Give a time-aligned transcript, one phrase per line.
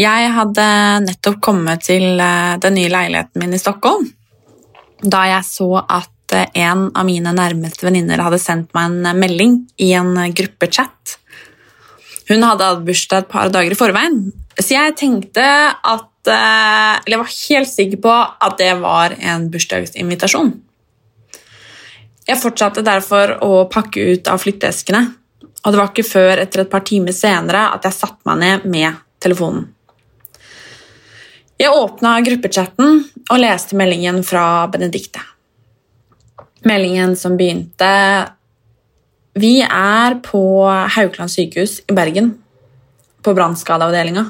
[0.00, 0.64] Jeg hadde
[1.04, 4.06] nettopp kommet til eh, den nye leiligheten min i Stockholm
[5.02, 9.58] da jeg så at eh, en av mine nærmeste venninner hadde sendt meg en melding
[9.82, 11.18] i en gruppechat.
[12.30, 17.16] Hun hadde hatt bursdag et par dager i forveien, så jeg tenkte at eh, Eller
[17.16, 18.12] jeg var helt sikker på
[18.48, 20.52] at det var en bursdagsinvitasjon.
[22.28, 25.02] Jeg fortsatte derfor å pakke ut av flytteeskene,
[25.66, 28.68] og det var ikke før etter et par timer senere at jeg satte meg ned
[28.70, 29.66] med telefonen.
[31.62, 35.20] Jeg åpna gruppechatten og leste meldingen fra Benedicte.
[36.66, 37.90] Meldingen som begynte
[39.38, 42.32] Vi er på Haukeland sykehus i Bergen,
[43.22, 44.24] på brannskadeavdelinga.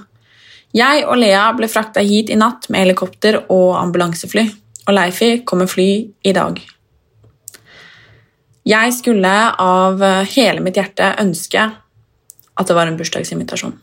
[0.76, 4.44] Jeg og Lea ble frakta hit i natt med helikopter og ambulansefly,
[4.84, 6.60] og Leifi kommer fly i dag.
[8.68, 9.32] Jeg skulle
[9.64, 10.04] av
[10.36, 13.74] hele mitt hjerte ønske at det var en bursdagsinvitasjon.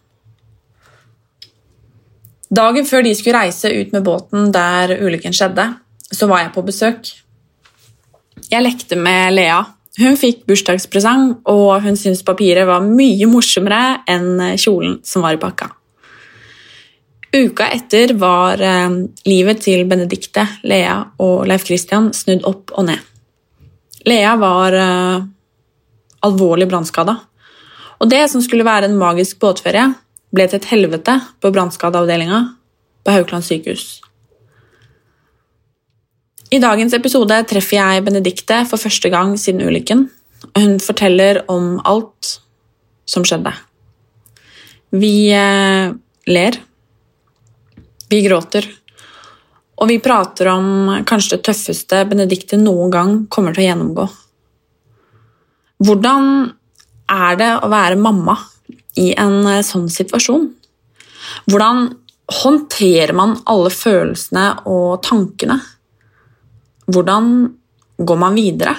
[2.50, 5.68] Dagen før de skulle reise ut med båten der ulykken skjedde,
[6.10, 7.12] så var jeg på besøk.
[8.50, 9.60] Jeg lekte med Lea.
[10.00, 15.42] Hun fikk bursdagspresang, og hun syntes papiret var mye morsommere enn kjolen som var i
[15.42, 15.70] pakka.
[17.30, 18.90] Uka etter var eh,
[19.30, 23.04] livet til Benedicte, Lea og Leif Christian snudd opp og ned.
[24.10, 25.28] Lea var eh,
[26.26, 27.20] alvorlig brannskada,
[28.00, 29.92] og det som skulle være en magisk båtferie,
[30.36, 32.44] ble til et helvete på brannskadeavdelinga
[33.06, 34.00] på Haukeland sykehus.
[36.50, 40.08] I dagens episode treffer jeg Benedicte for første gang siden ulykken,
[40.50, 42.40] og hun forteller om alt
[43.10, 43.54] som skjedde.
[44.98, 45.92] Vi eh,
[46.30, 46.58] ler,
[48.10, 48.66] vi gråter,
[49.80, 54.08] og vi prater om kanskje det tøffeste Benedicte noen gang kommer til å gjennomgå.
[55.86, 56.26] Hvordan
[57.10, 58.36] er det å være mamma
[58.98, 60.48] i en eh, sånn situasjon?
[61.50, 61.90] Hvordan
[62.42, 65.60] håndterer man alle følelsene og tankene?
[66.90, 67.34] Hvordan
[68.00, 68.76] går man videre?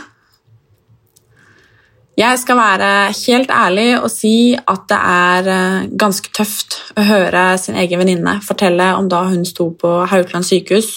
[2.18, 7.44] Jeg skal være helt ærlig og si at det er eh, ganske tøft å høre
[7.62, 10.90] sin egen venninne fortelle om da hun sto på Haukeland sykehus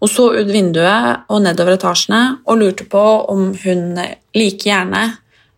[0.00, 3.82] og så ut vinduet og nedover etasjene og lurte på om hun
[4.36, 5.02] like gjerne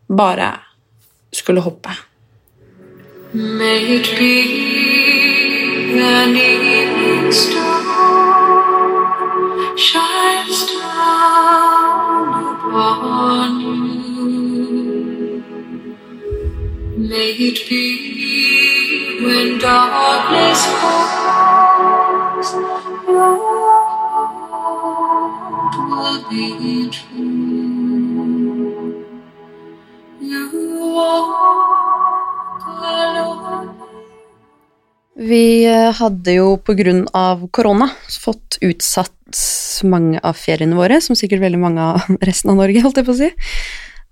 [0.09, 0.49] bare
[1.33, 1.95] skulle hoppe.
[3.35, 7.83] May it be an evening star
[9.75, 12.29] shines down
[12.69, 15.43] upon you.
[16.99, 22.49] May it be when darkness falls,
[23.09, 23.37] your
[24.37, 28.13] heart will be true.
[30.21, 30.45] You
[30.95, 31.52] walk
[35.15, 36.57] Vi eh, hadde jo
[37.13, 37.91] av korona
[38.21, 39.41] fått utsatt
[39.85, 43.15] mange av feriene våre, som sikkert veldig mange av resten av Norge, holdt jeg på
[43.15, 43.31] å si.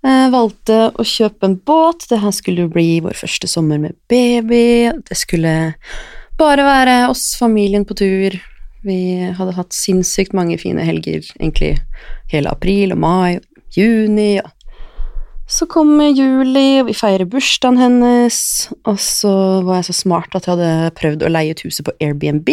[0.01, 2.07] Eh, valgte å kjøpe en båt.
[2.09, 4.91] Det her skulle jo bli vår første sommer med baby.
[5.07, 5.73] Det skulle
[6.37, 8.37] bare være oss, familien, på tur.
[8.85, 9.01] Vi
[9.37, 11.75] hadde hatt sinnssykt mange fine helger, egentlig
[12.31, 14.39] hele april og mai og juni.
[14.41, 14.49] og
[15.51, 18.37] så kom juli, og vi feirer bursdagen hennes,
[18.87, 19.33] og så
[19.67, 22.51] var jeg så smart at jeg hadde prøvd å leie ut huset på Airbnb.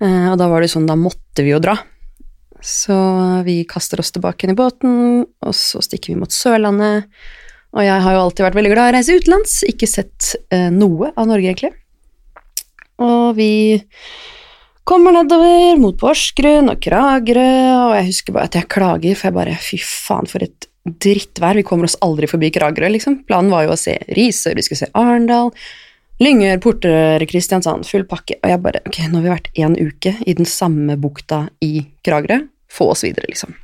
[0.00, 1.76] Eh, og da var det sånn, da måtte vi jo dra.
[2.60, 2.96] Så
[3.46, 7.06] vi kaster oss tilbake inn i båten, og så stikker vi mot Sørlandet.
[7.70, 10.68] Og jeg har jo alltid vært veldig glad i å reise utenlands, ikke sett eh,
[10.74, 11.74] noe av Norge, egentlig.
[13.00, 13.52] Og vi
[14.90, 17.50] Kommer nedover mot Porsgrunn og Kragerø,
[17.84, 21.58] og jeg husker bare at jeg klager, for jeg bare Fy faen, for et drittvær.
[21.60, 23.22] Vi kommer oss aldri forbi Kragerø, liksom.
[23.28, 25.52] Planen var jo å se Risør, vi skulle se Arendal,
[26.20, 28.36] Lyngør, Porter, Kristiansand, full pakke.
[28.42, 31.86] Og jeg bare Ok, nå har vi vært én uke i den samme bukta i
[32.04, 32.42] Kragerø.
[32.70, 33.56] Få oss videre, liksom.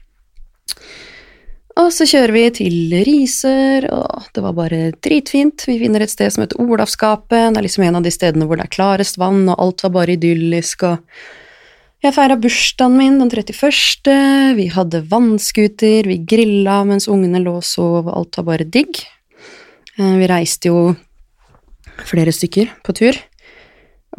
[1.77, 5.67] Og så kjører vi til Risør, og det var bare dritfint.
[5.69, 7.53] Vi finner et sted som heter Olavsgapet.
[7.53, 9.93] Det er liksom en av de stedene hvor det er klarest vann, og alt var
[9.99, 11.05] bare idyllisk, og
[12.07, 14.55] jeg feira bursdagen min den 31.
[14.57, 19.03] Vi hadde vannskuter, vi grilla mens ungene lå og sov, alt var bare digg.
[19.99, 20.95] Eh, Vi reiste jo
[22.07, 23.17] flere stykker på tur,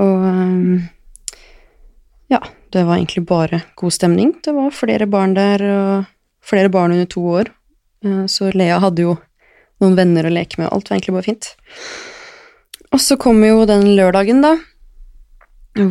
[0.01, 0.87] og eh,
[2.33, 2.41] ja,
[2.73, 4.33] det var egentlig bare god stemning.
[4.43, 6.05] Det var flere barn der, og
[6.43, 7.53] flere barn under to år,
[8.05, 9.15] Eh, så Lea hadde jo
[9.81, 11.51] noen venner å leke med, alt var egentlig bare fint.
[12.93, 14.55] Og så kom jo den lørdagen, da,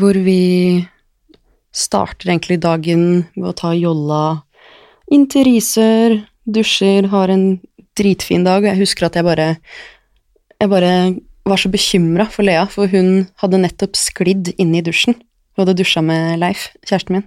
[0.00, 0.86] hvor vi
[1.76, 4.22] starter egentlig dagen med å ta jolla
[5.12, 6.18] inn til Risør,
[6.48, 7.46] dusjer, har en
[7.98, 9.56] dritfin dag, og jeg husker at jeg bare
[10.56, 10.90] Jeg bare
[11.44, 15.14] var så bekymra for Lea, for hun hadde nettopp sklidd inne i dusjen.
[15.52, 17.26] Hun hadde dusja med Leif, kjæresten min.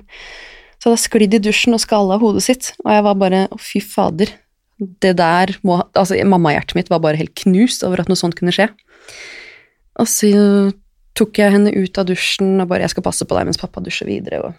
[0.79, 3.59] Så hadde jeg sklidd i dusjen og skalla hodet sitt, og jeg var bare Å,
[3.61, 4.33] fy fader.
[4.79, 8.55] Det der må Altså, mammahjertet mitt var bare helt knust over at noe sånt kunne
[8.55, 8.69] skje.
[9.99, 10.33] Og så
[11.17, 13.81] tok jeg henne ut av dusjen og bare 'Jeg skal passe på deg mens pappa
[13.81, 14.53] dusjer videre', og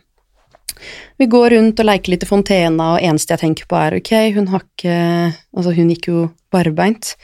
[1.19, 4.13] vi går rundt og leker litt i fontena, og eneste jeg tenker på er ok,
[4.37, 4.97] hun har ikke
[5.51, 7.17] Altså, hun gikk jo barbeint.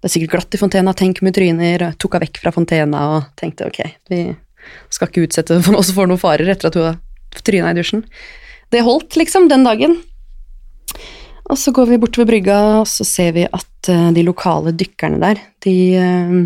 [0.00, 3.00] Det er sikkert glatt i fontena, tenk med tryner, jeg tok henne vekk fra fontena
[3.16, 3.80] og tenkte ok,
[4.12, 4.20] vi
[4.92, 8.04] skal ikke utsette oss for noen farer etter at hun har tryna i dusjen.
[8.70, 9.96] Det holdt, liksom, den dagen.
[11.50, 14.70] Og så går vi bort ved brygga, og så ser vi at eh, de lokale
[14.76, 16.36] dykkerne der, de eh,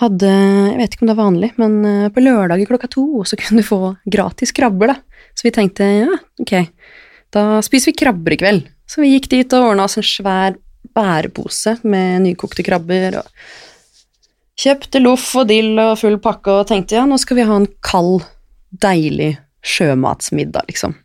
[0.00, 3.38] hadde Jeg vet ikke om det er vanlig, men eh, på lørdager klokka to så
[3.40, 5.26] kunne du få gratis krabber, da.
[5.36, 6.54] Så vi tenkte ja, ok,
[7.34, 8.64] da spiser vi krabber i kveld.
[8.88, 10.56] Så vi gikk dit og ordna oss en svær
[10.96, 13.20] bærepose med nykokte krabber.
[13.20, 13.28] og
[14.60, 17.70] Kjøpte loff og dill og full pakke og tenkte ja, nå skal vi ha en
[17.86, 18.24] kald,
[18.82, 20.96] deilig sjømatsmiddag, liksom.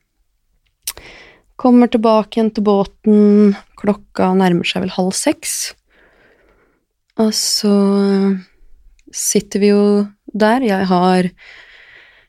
[1.60, 5.76] Kommer tilbake igjen til båten, klokka nærmer seg vel halv seks.
[7.22, 7.72] Og så
[9.16, 9.86] sitter vi jo
[10.36, 10.66] der.
[10.66, 11.30] Jeg har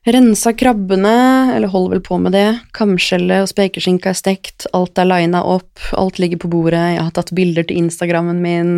[0.07, 1.17] rensa krabbene,
[1.57, 2.47] eller holder vel på med det.
[2.77, 6.85] Kamskjellet og spekeskinka er stekt, alt er lina opp, alt ligger på bordet.
[6.95, 8.75] Jeg har tatt bilder til Instagrammen min.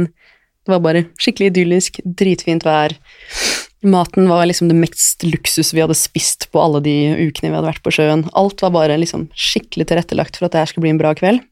[0.64, 2.96] Det var bare skikkelig idyllisk, dritfint vær.
[3.87, 6.96] Maten var liksom det mest luksus vi hadde spist på alle de
[7.28, 8.25] ukene vi hadde vært på sjøen.
[8.37, 11.44] Alt var bare liksom skikkelig tilrettelagt for at det her skulle bli en bra kveld.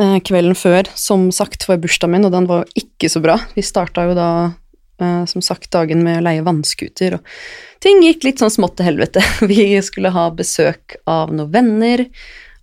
[0.00, 3.36] Eh, kvelden før, som sagt, var bursdagen min, og den var jo ikke så bra.
[3.56, 4.30] Vi starta jo da,
[5.30, 9.24] som sagt, dagen med å leie vannskuter, og ting gikk litt sånn smått til helvete.
[9.50, 12.04] Vi skulle ha besøk av noen venner,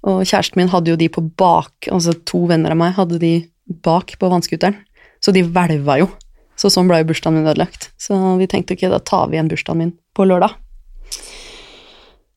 [0.08, 3.34] og kjæresten min hadde jo de på bak, altså to venner av meg hadde de
[3.84, 4.78] bak på vannskuteren,
[5.20, 6.12] så de hvelva jo.
[6.58, 7.92] Så sånn ble jo bursdagen min ødelagt.
[8.02, 10.56] Så vi tenkte ok, da tar vi igjen bursdagen min på lørdag.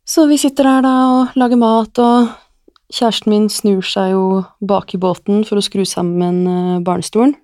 [0.04, 2.32] Så vi sitter her da og lager mat, og
[2.90, 4.24] kjæresten min snur seg jo
[4.60, 7.36] bak i båten for å skru sammen eh, barnestolen.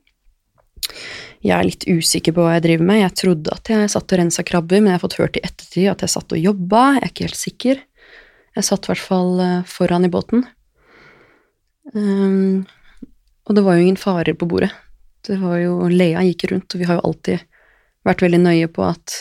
[1.46, 3.02] Jeg er litt usikker på hva jeg driver med.
[3.04, 5.90] Jeg trodde at jeg satt og rensa krabber, men jeg har fått hørt i ettertid
[5.92, 6.82] at jeg satt og jobba.
[6.96, 7.84] Jeg er ikke helt sikker.
[8.56, 10.42] Jeg satt i hvert fall eh, foran i båten.
[11.94, 12.66] Um,
[13.46, 14.72] og det var jo ingen farer på bordet.
[15.26, 17.46] Det var jo Lea gikk rundt, og vi har jo alltid
[18.06, 19.14] vært veldig nøye på at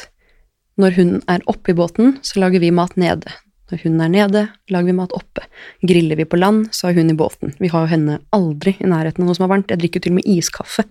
[0.82, 3.32] når hun er oppe i båten, så lager vi mat nede.
[3.70, 5.46] Når hun er nede, lager vi mat oppe.
[5.86, 7.53] Griller vi på land, så er hun i båten.
[7.62, 9.72] Vi har jo henne aldri i nærheten av noe som er varmt.
[9.74, 10.86] Jeg drikker jo til og med iskaffe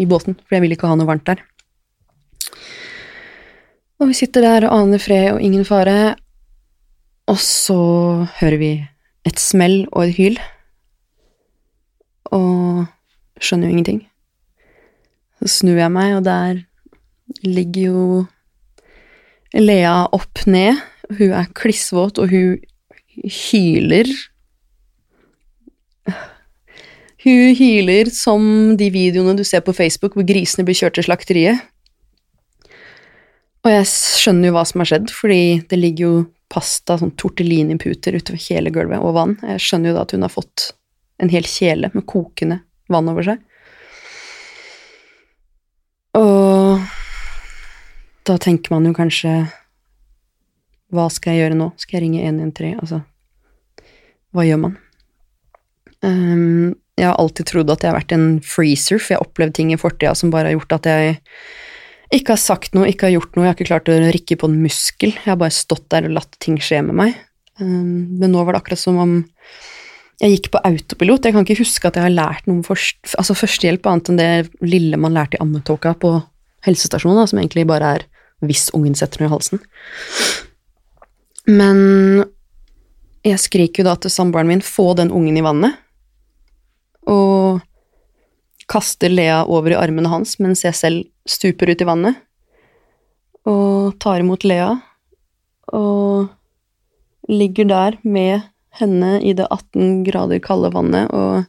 [0.00, 1.42] i båten, for jeg vil ikke ha noe varmt der.
[4.02, 6.14] Og vi sitter der og aner fred og ingen fare,
[7.30, 7.78] og så
[8.40, 8.72] hører vi
[9.28, 10.40] et smell og et hyl,
[12.32, 12.88] og
[13.42, 14.00] skjønner jo ingenting.
[15.38, 16.62] Så snur jeg meg, og der
[17.46, 18.02] ligger jo
[19.52, 20.80] Lea opp ned.
[21.12, 22.62] Hun er klissvåt, og hun
[23.20, 24.08] hyler.
[27.22, 28.42] Hun hyler som
[28.78, 31.60] de videoene du ser på Facebook hvor grisene blir kjørt til slakteriet.
[33.62, 36.14] Og jeg skjønner jo hva som har skjedd, fordi det ligger jo
[36.52, 39.36] pasta, sånn tortelliniputer utover hele gulvet, og vann.
[39.46, 40.72] Jeg skjønner jo da at hun har fått
[41.22, 42.58] en hel kjele med kokende
[42.90, 43.38] vann over seg.
[46.18, 46.82] Og
[48.26, 49.30] da tenker man jo kanskje
[50.92, 51.70] Hva skal jeg gjøre nå?
[51.80, 52.74] Skal jeg ringe 113?
[52.82, 52.98] Altså,
[54.36, 54.74] hva gjør man?
[56.04, 59.56] Um, jeg har alltid trodd at jeg har vært en freezer, for jeg har opplevd
[59.56, 61.18] ting i fortida som bare har gjort at jeg
[62.12, 64.48] ikke har sagt noe, ikke har gjort noe, jeg har ikke klart å rikke på
[64.50, 65.14] en muskel.
[65.16, 67.14] Jeg har bare stått der og latt ting skje med meg.
[67.60, 69.14] Um, men nå var det akkurat som om
[70.22, 71.24] jeg gikk på autopilot.
[71.24, 74.20] Jeg kan ikke huske at jeg har lært noe om først, altså førstehjelp annet enn
[74.20, 74.30] det
[74.60, 76.14] lille man lærte i ammetåka på
[76.66, 78.04] helsestasjonen, da, som egentlig bare er
[78.44, 79.62] hvis ungen setter noe i halsen.
[81.48, 81.80] Men
[83.26, 85.80] jeg skriker jo da til samboeren min 'få den ungen i vannet',
[87.10, 87.62] og
[88.70, 92.20] kaster Lea over i armene hans mens jeg selv stuper ut i vannet,
[93.48, 94.70] og tar imot Lea,
[95.72, 96.28] og
[97.30, 101.44] ligger der med henne i det 18 grader kalde vannet og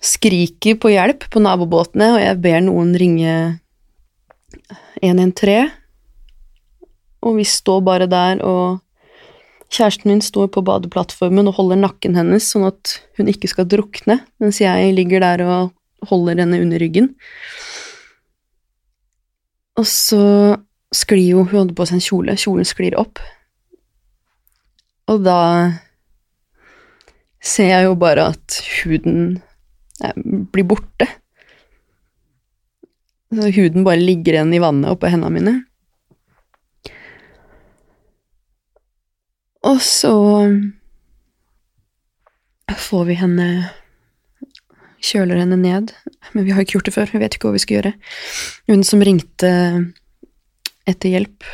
[0.00, 3.34] skriker på hjelp på nabobåtene, og jeg ber noen ringe
[5.02, 5.70] 113,
[7.20, 8.80] og vi står bare der, og
[9.70, 14.20] kjæresten min står på badeplattformen og holder nakken hennes sånn at hun ikke skal drukne,
[14.42, 17.12] mens jeg ligger der og holder henne under ryggen.
[19.78, 20.24] Og så
[20.90, 23.20] sklir jo Hun hadde på seg en kjole, kjolen sklir opp.
[25.10, 25.38] Og da
[27.40, 29.40] ser jeg jo bare at huden
[30.04, 30.16] eh,
[30.52, 31.08] blir borte.
[33.30, 35.54] Så huden bare ligger igjen i vannet oppå hendene mine.
[39.68, 40.14] Og så
[42.80, 43.50] får vi henne
[45.00, 45.94] Kjøler henne ned,
[46.34, 47.92] men vi har ikke gjort det før, vi vet ikke hva vi skal gjøre.
[48.68, 49.52] Hun som ringte
[50.84, 51.46] etter hjelp,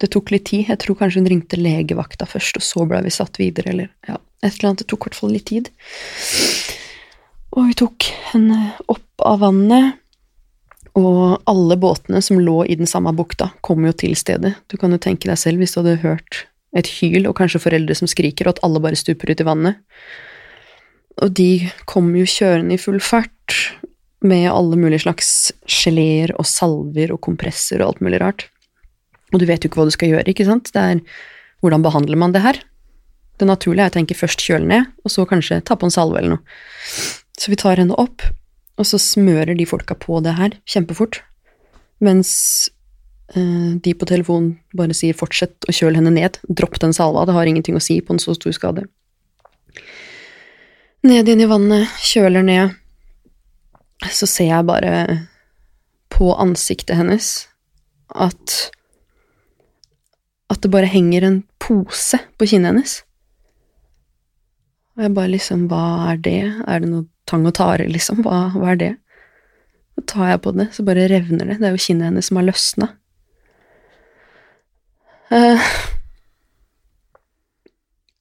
[0.00, 3.12] det tok litt tid, jeg tror kanskje hun ringte legevakta først, og så ble vi
[3.12, 5.68] satt videre, eller ja, et eller annet, det tok i hvert fall litt tid.
[7.52, 10.00] Og vi tok henne opp av vannet,
[10.96, 14.56] og alle båtene som lå i den samme bukta, kom jo til stedet.
[14.72, 17.96] Du kan jo tenke deg selv hvis du hadde hørt et hyl og kanskje foreldre
[17.96, 19.80] som skriker, og at alle bare stuper ut i vannet.
[21.22, 23.56] Og de kom jo kjørende i full fart
[24.22, 28.46] med alle mulige slags geleer og salver og kompresser og alt mulig rart.
[29.32, 30.72] Og du vet jo ikke hva du skal gjøre, ikke sant?
[30.74, 31.02] Det er
[31.62, 32.60] hvordan behandler man det her?
[33.38, 36.18] Det naturlige er å tenke først kjøle ned, og så kanskje ta på en salve
[36.18, 36.58] eller noe.
[37.38, 38.24] Så vi tar henne opp,
[38.78, 41.20] og så smører de folka på det her kjempefort,
[42.02, 42.32] mens
[43.34, 47.44] de på telefonen bare sier 'fortsett å kjøle henne ned', dropp den salva, det har
[47.44, 48.86] ingenting å si på en så stor skade.
[51.04, 52.72] Ned inn i vannet, kjøler ned,
[54.08, 55.28] så ser jeg bare
[56.08, 57.46] på ansiktet hennes
[58.14, 58.70] at
[60.48, 62.94] at det bare henger en pose på kinnet hennes.
[64.96, 65.82] Og jeg bare liksom, hva
[66.12, 66.40] er det?
[66.66, 68.24] Er det noe tang og tare, liksom?
[68.24, 68.94] Hva, hva er det?
[69.94, 71.58] Så tar jeg på det, så bare revner det.
[71.60, 72.88] Det er jo kinnet hennes som har løsna.
[75.28, 75.68] Uh,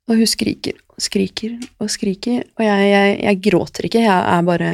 [0.07, 4.45] og hun skriker og skriker og skriker, og jeg, jeg, jeg, gråter ikke, jeg er
[4.47, 4.71] bare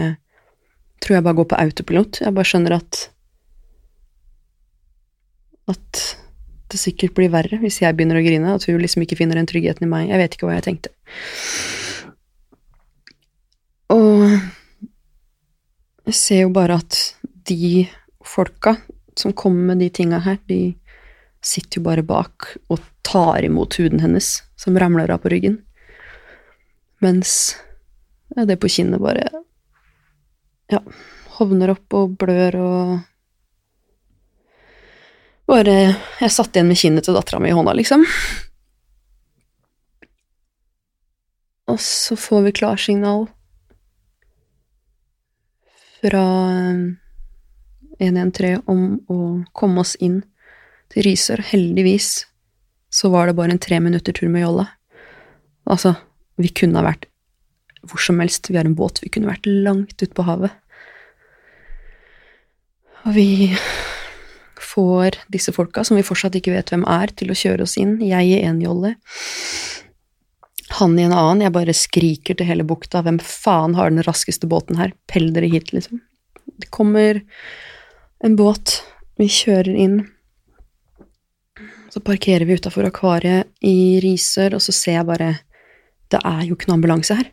[1.03, 2.17] Tror jeg bare går på autopilot.
[2.23, 2.99] Jeg bare skjønner at
[5.67, 6.03] At
[6.71, 9.49] det sikkert blir verre hvis jeg begynner å grine, at hun liksom ikke finner den
[9.49, 10.07] tryggheten i meg.
[10.09, 10.93] Jeg vet ikke hva jeg tenkte.
[13.93, 14.23] Og
[16.07, 16.97] jeg ser jo bare at
[17.51, 17.83] de
[18.25, 18.77] folka
[19.19, 20.73] som kommer med de tinga her, de
[21.43, 25.59] sitter jo bare bak og tar imot huden hennes, som ramler av på ryggen.
[27.03, 27.55] Mens
[28.33, 29.27] det på kinnet bare
[30.71, 30.79] ja,
[31.37, 33.01] hovner opp og blør og
[35.43, 35.73] Bare
[36.21, 38.05] Jeg satt igjen med kinnet til dattera mi i hånda, liksom.
[41.67, 43.25] Og så får vi klarsignal
[45.99, 46.23] fra
[47.99, 49.19] 113 om å
[49.51, 50.21] komme oss inn
[50.93, 51.41] til Risør.
[51.49, 52.27] Heldigvis
[52.93, 54.67] så var det bare en tre minutter tur med jolle.
[55.69, 55.95] Altså,
[56.37, 57.07] vi kunne ha vært
[57.83, 58.49] hvor som helst.
[58.49, 60.53] Vi har en båt, vi kunne vært langt ute på havet.
[63.03, 63.51] Og vi
[64.63, 67.97] får disse folka, som vi fortsatt ikke vet hvem er, til å kjøre oss inn.
[68.03, 68.93] Jeg i en jolle.
[70.79, 71.43] Han i en annen.
[71.43, 73.03] Jeg bare skriker til hele bukta.
[73.03, 74.95] Hvem faen har den raskeste båten her?
[75.11, 76.01] Pell dere hit, liksom.
[76.61, 77.19] Det kommer
[78.23, 78.79] en båt.
[79.19, 79.99] Vi kjører inn.
[81.93, 85.33] Så parkerer vi utafor akvariet i Risør, og så ser jeg bare
[86.09, 87.27] Det er jo ikke noen ambulanse her.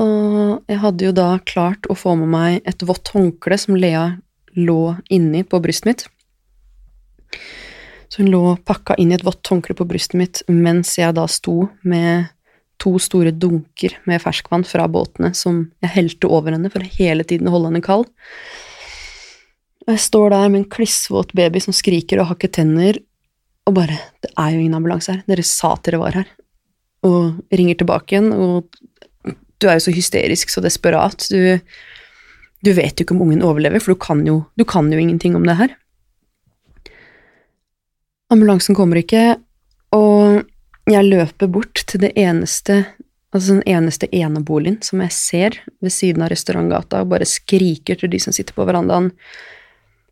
[0.00, 4.06] Og jeg hadde jo da klart å få med meg et vått håndkle som Lea
[4.56, 6.06] lå inni på brystet mitt.
[8.08, 11.26] Så hun lå pakka inn i et vått håndkle på brystet mitt mens jeg da
[11.28, 12.30] sto med
[12.80, 17.52] to store dunker med ferskvann fra båtene som jeg helte over henne for hele tiden
[17.52, 18.08] holde henne kald.
[19.90, 23.00] Og jeg står der med en klissvåt baby som skriker og har ikke tenner,
[23.66, 25.24] og bare Det er jo ingen ambulanse her.
[25.26, 26.28] Dere sa at dere var her.
[27.02, 28.70] Og ringer tilbake igjen, og
[29.58, 31.26] du er jo så hysterisk, så desperat.
[31.28, 31.58] Du
[32.62, 35.34] Du vet jo ikke om ungen overlever, for du kan jo, du kan jo ingenting
[35.34, 35.74] om det her.
[38.30, 39.40] Ambulansen kommer ikke,
[39.92, 40.44] og
[40.86, 42.84] jeg løper bort til det eneste
[43.32, 48.10] Altså den eneste eneboligen som jeg ser ved siden av restaurantgata, og bare skriker til
[48.10, 49.12] de som sitter på verandaen,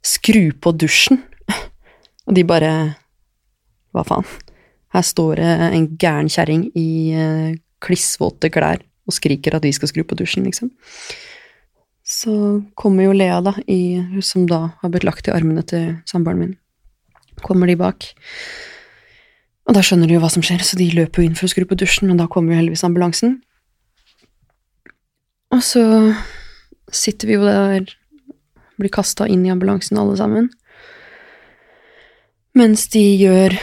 [0.08, 1.22] skru på dusjen!
[2.28, 2.72] Og de bare
[3.96, 4.26] Hva faen?
[4.92, 9.90] Her står det en gæren kjerring i eh, klissvåte klær og skriker at de skal
[9.90, 10.70] skru på dusjen, liksom.
[12.08, 12.32] Så
[12.76, 16.54] kommer jo Lea, da, i, som da har blitt lagt i armene til samboeren min.
[17.44, 18.08] Kommer de bak.
[19.68, 21.52] Og da skjønner de jo hva som skjer, så de løper jo inn for å
[21.52, 23.38] skru på dusjen, men da kommer jo heldigvis ambulansen.
[25.52, 25.84] Og så
[26.92, 27.92] sitter vi jo der,
[28.78, 30.48] blir kasta inn i ambulansen alle sammen.
[32.58, 33.58] Mens de gjør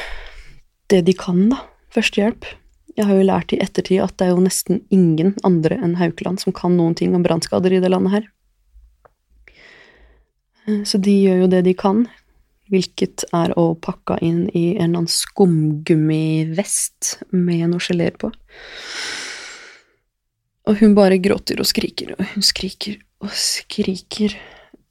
[0.91, 1.63] det de kan, da.
[1.95, 2.45] Førstehjelp.
[2.95, 6.39] Jeg har jo lært i ettertid at det er jo nesten ingen andre enn Haukeland
[6.43, 8.29] som kan noen ting om brannskader i det landet her.
[10.87, 12.07] Så de gjør jo det de kan
[12.73, 18.31] hvilket er å pakke inn i en eller annen skumgummivest med noe geléer på.
[20.65, 24.33] Og hun bare gråter og skriker, og hun skriker og skriker,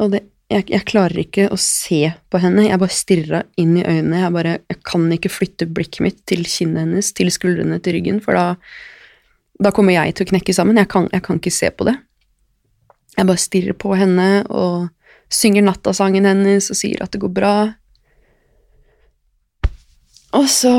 [0.02, 3.84] og det, jeg, jeg, klarer ikke å se på henne, jeg bare stirrer inn i
[3.84, 7.96] øynene, jeg bare, jeg kan ikke flytte blikket mitt til kinnet hennes, til skuldrene, til
[7.96, 8.46] ryggen, for da,
[9.62, 11.96] da kommer jeg til å knekke sammen, jeg kan, jeg kan ikke se på det.
[13.14, 14.90] Jeg bare stirrer på henne og
[15.32, 17.54] synger nattasangen hennes og sier at det går bra.
[20.34, 20.74] Og så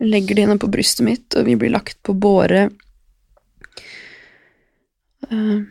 [0.00, 2.68] legger de henne på brystet mitt, og vi blir lagt på båre.
[5.30, 5.66] Uh,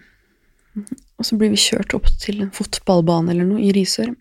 [1.19, 4.12] og så blir vi kjørt opp til en fotballbane eller noe i Risør.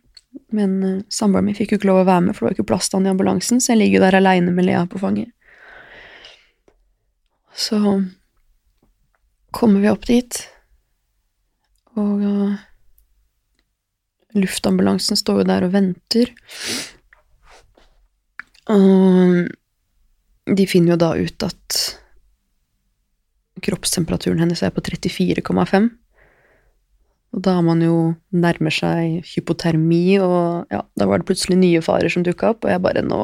[0.54, 2.70] Men uh, samboeren min fikk jo ikke lov å være med, for det var ikke
[2.70, 5.32] plass til han i ambulansen, så jeg ligger jo der aleine med Lea på fanget.
[7.58, 7.78] Så
[9.54, 10.40] kommer vi opp dit,
[11.98, 12.58] og uh,
[14.38, 16.34] luftambulansen står jo der og venter.
[18.68, 19.48] Og
[20.48, 21.78] de finner jo da ut at
[23.64, 25.88] kroppstemperaturen hennes er på 34,5.
[27.36, 27.96] Og da har man jo
[28.32, 32.72] nærmer seg hypotermi, og ja, da var det plutselig nye farer som dukka opp, og
[32.72, 33.20] jeg bare nå,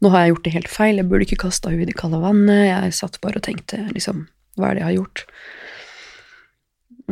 [0.00, 2.22] nå har jeg gjort det helt feil, jeg burde ikke kasta henne i det kalde
[2.22, 4.24] vannet, jeg satt bare og tenkte liksom,
[4.56, 5.24] hva er det jeg har gjort?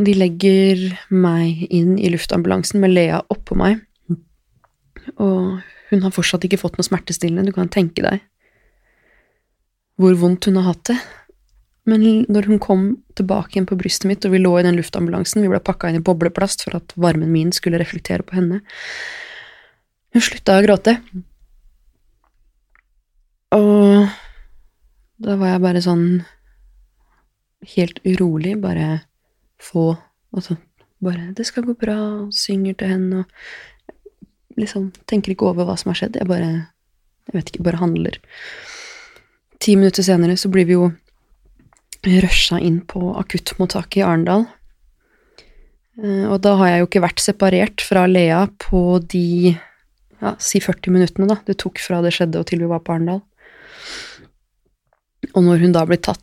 [0.08, 3.84] De legger meg inn i luftambulansen med Lea oppå meg,
[5.20, 8.24] og hun har fortsatt ikke fått noe smertestillende, du kan tenke deg
[9.98, 10.98] hvor vondt hun har hatt det.
[11.88, 12.84] Men når hun kom
[13.16, 16.00] tilbake igjen på brystet mitt, og vi lå i den luftambulansen, vi ble pakka inn
[16.00, 18.60] i bobleplast for at varmen min skulle reflektere på henne
[20.12, 20.94] Hun slutta å gråte.
[23.56, 24.08] Og
[25.20, 26.06] da var jeg bare sånn
[27.74, 29.02] helt urolig, bare
[29.58, 29.96] få
[30.28, 30.58] Altså
[31.00, 33.24] bare 'Det skal gå bra', og synger til henne, og
[34.58, 36.16] liksom tenker ikke over hva som har skjedd.
[36.16, 36.68] Jeg bare
[37.28, 38.18] Jeg vet ikke, bare handler.
[39.60, 40.92] Ti minutter senere så blir vi jo
[42.06, 44.46] rusha inn på akuttmottaket i Arendal.
[45.98, 49.56] Og da har jeg jo ikke vært separert fra Lea på de
[50.20, 52.94] ja, si 40 minuttene, da, det tok fra det skjedde og til vi var på
[52.94, 53.22] Arendal.
[55.34, 56.22] Og når hun da blir tatt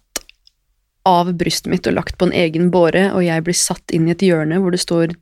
[1.05, 4.15] av brystet mitt og lagt på en egen båre, og jeg blir satt inn i
[4.15, 5.13] et hjørne hvor det står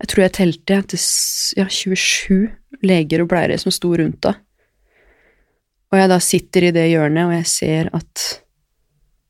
[0.00, 1.00] Jeg tror jeg telte til
[1.58, 2.48] ja, 27
[2.86, 4.38] leger og bleiere som sto rundt da.
[5.92, 8.24] Og jeg da sitter i det hjørnet, og jeg ser at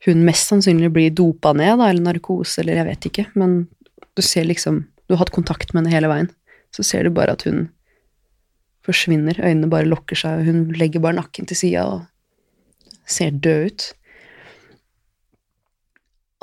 [0.09, 3.61] hun mest sannsynlig blir dopa ned, da, eller narkose, eller jeg vet ikke, men
[4.17, 6.27] du ser liksom Du har hatt kontakt med henne hele veien.
[6.69, 7.71] Så ser du bare at hun
[8.85, 12.03] forsvinner, øynene bare lukker seg, og hun legger bare nakken til sida og
[13.09, 13.87] ser død ut.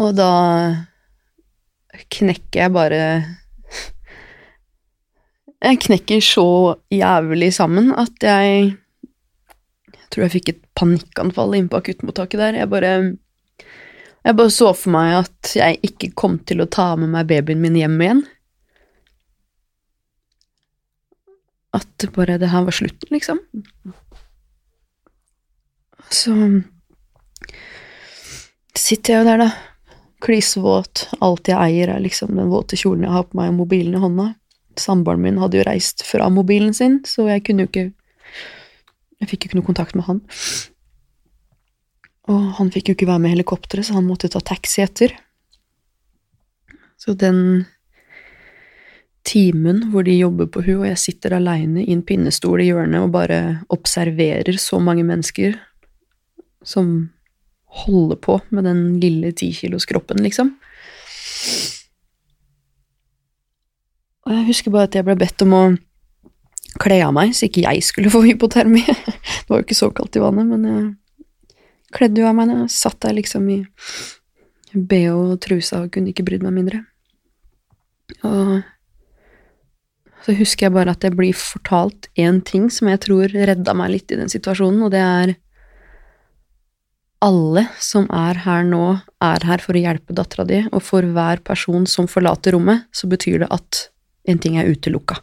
[0.01, 0.31] Og da
[2.11, 3.03] knekker jeg bare
[5.63, 6.47] Jeg knekker så
[6.91, 8.73] jævlig sammen at jeg
[9.93, 12.59] Jeg tror jeg fikk et panikkanfall inne på akuttmottaket der.
[12.59, 12.91] Jeg bare
[14.25, 17.61] Jeg bare så for meg at jeg ikke kom til å ta med meg babyen
[17.61, 18.23] min hjem igjen.
[21.75, 23.43] At bare det her var slutten, liksom.
[26.09, 26.33] Så
[28.75, 29.49] sitter jeg jo der, da
[30.25, 31.09] klissvåt.
[31.23, 34.01] Alt jeg eier, er liksom den våte kjolen jeg har på meg, og mobilen i
[34.01, 34.29] hånda.
[34.79, 37.91] Samboeren min hadde jo reist fra mobilen sin, så jeg kunne jo ikke
[39.23, 40.17] Jeg fikk jo ikke noe kontakt med han.
[42.31, 45.13] Og han fikk jo ikke være med i helikopteret, så han måtte ta taxi etter.
[46.97, 47.65] Så den
[49.25, 53.05] timen hvor de jobber på hun, og jeg sitter aleine i en pinnestol i hjørnet
[53.05, 53.39] og bare
[53.73, 55.57] observerer så mange mennesker
[56.65, 57.11] som
[57.85, 60.53] holder på med den lille tikiloskroppen, liksom.
[64.25, 65.63] Og jeg husker bare at jeg ble bedt om å
[66.81, 68.81] kle av meg, så ikke jeg skulle få hypotermi.
[69.45, 70.85] Det var jo ikke så kaldt i vannet, men jeg
[71.93, 72.53] kledde jo av meg.
[72.53, 73.59] Jeg satt der liksom i
[74.75, 76.83] bh og trusa og kunne ikke brydd meg mindre.
[78.27, 78.61] Og
[80.25, 83.91] så husker jeg bare at jeg blir fortalt én ting som jeg tror redda meg
[83.93, 85.35] litt i den situasjonen, og det er
[87.25, 91.41] alle som er her nå, er her for å hjelpe dattera di, og for hver
[91.45, 93.85] person som forlater rommet, så betyr det at
[94.29, 95.17] en ting er utelukka.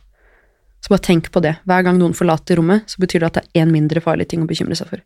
[0.83, 1.57] Så bare tenk på det.
[1.67, 4.43] Hver gang noen forlater rommet, så betyr det at det er én mindre farlig ting
[4.43, 5.03] å bekymre seg for.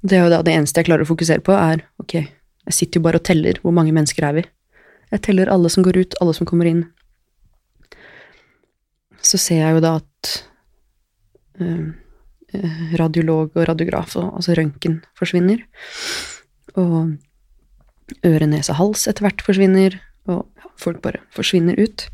[0.00, 3.00] Det er jo da det eneste jeg klarer å fokusere på, er ok, jeg sitter
[3.00, 4.44] jo bare og teller hvor mange mennesker er vi.
[5.10, 6.84] Jeg teller alle som går ut, alle som kommer inn.
[9.20, 10.30] Så ser jeg jo da at
[11.60, 11.90] øh,
[13.00, 15.64] radiolog og radiograf, og, altså røntgen, forsvinner.
[16.78, 17.16] Og
[18.26, 19.98] øre, nese, hals etter hvert forsvinner,
[20.30, 20.46] og
[20.80, 22.06] folk bare forsvinner ut.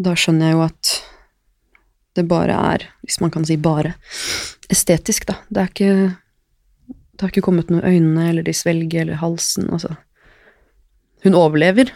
[0.00, 0.94] Da skjønner jeg jo at
[2.18, 3.94] det bare er, hvis man kan si bare,
[4.70, 5.40] estetisk, da.
[5.48, 5.94] Det er ikke
[7.10, 9.92] Det har ikke kommet noe øynene eller de svelger eller halsen, altså.
[11.20, 11.90] Hun overlever.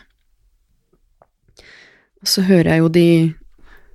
[2.20, 3.08] Og så hører jeg jo de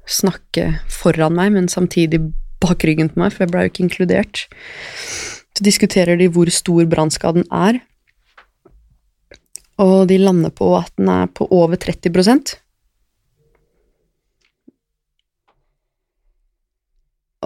[0.09, 2.23] snakke foran meg, men samtidig
[2.59, 4.41] bak ryggen på meg, for jeg ble jo ikke inkludert.
[5.53, 7.77] Så diskuterer de hvor stor brannskaden er,
[9.79, 12.57] og de lander på at den er på over 30%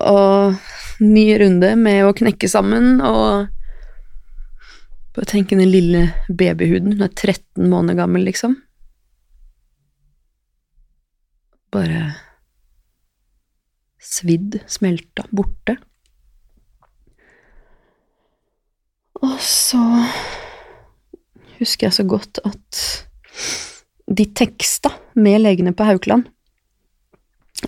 [0.04, 0.56] Og
[1.04, 3.50] ny runde med å knekke sammen og
[5.14, 8.56] Bare tenke den lille babyhuden, hun er 13 måneder gammel, liksom.
[11.70, 12.16] Bare
[14.02, 15.76] svidd, smelta, borte.
[19.22, 19.84] Og så
[21.60, 22.82] husker jeg så godt at
[24.10, 26.26] de teksta med legene på Haukeland,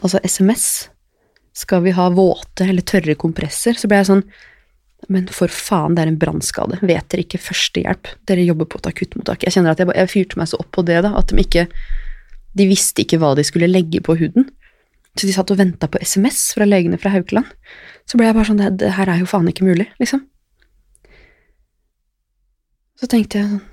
[0.02, 0.90] altså SMS,
[1.56, 4.26] skal vi ha våte eller tørre kompresser, så ble jeg sånn
[5.12, 6.80] men for faen, det er en brannskade.
[6.82, 8.10] Vet dere ikke førstehjelp?
[8.26, 9.44] Dere jobber på et akuttmottak.
[9.46, 11.68] Jeg kjenner at jeg, jeg fyrte meg så opp på det, da, at de ikke
[12.56, 14.48] De visste ikke hva de skulle legge på huden.
[15.20, 17.50] Så de satt og venta på SMS fra legene fra Haukeland.
[18.08, 20.24] Så ble jeg bare sånn det, det her er jo faen ikke mulig, liksom.
[22.96, 23.66] Så tenkte jeg sånn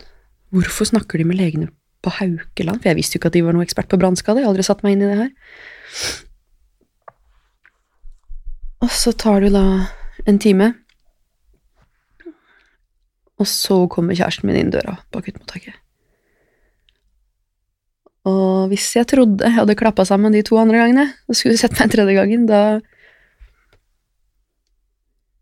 [0.53, 1.71] Hvorfor snakker de med legene
[2.05, 2.83] på Haukeland?
[2.83, 4.42] For jeg visste jo ikke at de var noe ekspert på brannskade.
[4.42, 5.31] Jeg har aldri satt meg inn i det her.
[8.83, 9.66] Og så tar det da
[10.27, 10.73] en time,
[13.38, 15.75] og så kommer kjæresten min inn døra på akuttmottaket.
[18.29, 21.75] Og hvis jeg trodde jeg hadde klappa sammen de to andre gangene, og skulle sett
[21.75, 22.81] meg en tredje gangen, da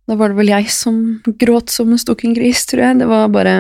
[0.09, 0.95] Da var det vel jeg som
[1.39, 2.99] gråt som en stukken gris, tror jeg.
[2.99, 3.53] Det var bare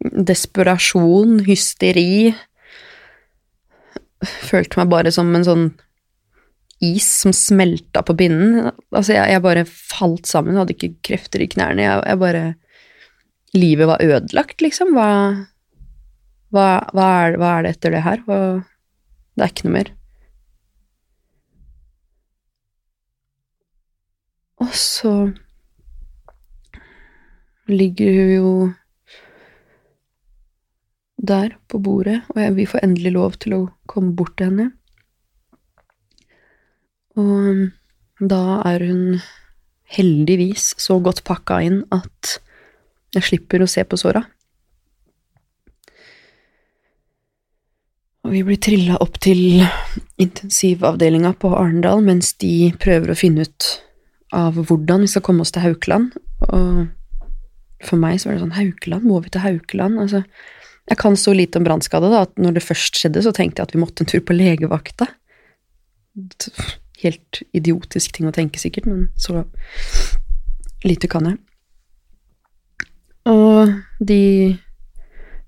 [0.00, 2.32] desperasjon, hysteri.
[4.24, 5.66] Følte meg bare som en sånn
[6.84, 8.70] is som smelta på binden.
[8.92, 11.84] Altså, jeg, jeg bare falt sammen, hadde ikke krefter i knærne.
[11.84, 12.46] Jeg, jeg bare
[13.56, 14.90] Livet var ødelagt, liksom.
[14.92, 15.10] Hva,
[16.52, 18.20] hva, hva, er, hva er, det etter det her?
[18.26, 18.38] Hva,
[19.38, 19.92] det er ikke noe mer.
[24.60, 25.14] Og så
[27.70, 28.52] ligger hun jo
[31.16, 34.68] der på bordet, og jeg, vi får endelig lov til å komme bort til henne.
[37.16, 37.68] Og
[38.20, 39.20] da er hun
[39.96, 42.38] heldigvis så godt pakka inn at
[43.16, 44.24] jeg slipper å se på såra.
[48.26, 49.62] Og vi blir trilla opp til
[50.18, 53.68] intensivavdelinga på Arendal mens de prøver å finne ut
[54.34, 56.16] av hvordan vi skal komme oss til Haukeland.
[56.50, 56.88] Og
[57.86, 59.06] for meg så var det sånn Haukeland?
[59.06, 60.00] Må vi til Haukeland?
[60.02, 60.24] Altså,
[60.90, 63.76] jeg kan så lite om brannskade at når det først skjedde, så tenkte jeg at
[63.76, 65.08] vi måtte en tur på legevakta
[67.02, 69.44] helt idiotisk ting å tenke, sikkert, men så
[70.86, 71.38] lite kan jeg.
[73.26, 74.56] Og de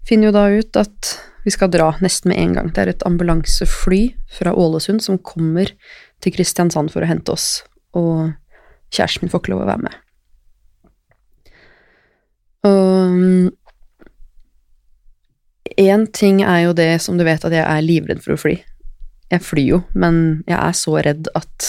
[0.08, 2.72] finner jo da ut at vi skal dra nesten med en gang.
[2.74, 4.02] Det er et ambulansefly
[4.38, 5.70] fra Ålesund som kommer
[6.24, 7.62] til Kristiansand for å hente oss,
[7.96, 8.34] og
[8.92, 9.94] kjæresten min får ikke lov å være med.
[12.68, 13.52] Og
[15.78, 18.56] én ting er jo det som du vet, at jeg er livredd for å fly.
[19.28, 21.68] Jeg flyr jo, men jeg er så redd at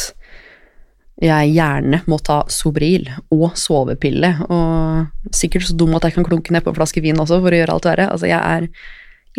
[1.20, 6.54] jeg gjerne må ta Sobril og sovepille, og sikkert så dum at jeg kan klunke
[6.56, 8.08] nedpå en flaske vin også for å gjøre alt verre.
[8.14, 8.70] Altså, jeg er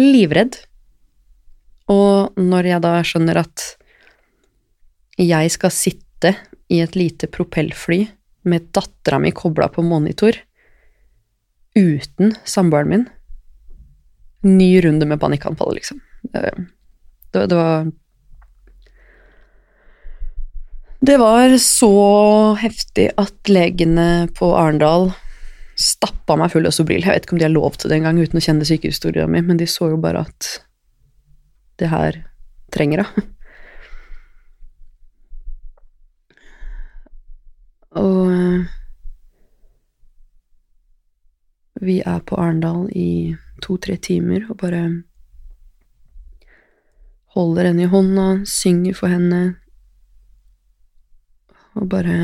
[0.00, 0.58] livredd.
[1.90, 3.64] Og når jeg da skjønner at
[5.20, 6.34] jeg skal sitte
[6.70, 8.04] i et lite propellfly
[8.48, 10.36] med dattera mi kobla på monitor
[11.76, 13.08] uten samboeren min
[14.40, 15.98] Ny runde med panikkanfall, liksom.
[16.32, 16.52] Det
[17.32, 17.90] Det, var
[21.00, 21.94] Det var så
[22.60, 25.12] heftig at legene på Arendal
[25.80, 27.00] stappa meg full av Sobril.
[27.00, 29.40] Jeg vet ikke om de har lov til det engang uten å kjenne sykehistoria mi,
[29.40, 30.60] men de så jo bare at
[31.80, 32.20] det her
[32.76, 33.24] trenger jeg.
[38.00, 38.60] Og eh,
[41.80, 43.32] vi er på Arendal i
[43.64, 44.84] to-tre timer og bare
[47.32, 49.59] holder henne i hånda, synger for henne
[51.78, 52.16] og bare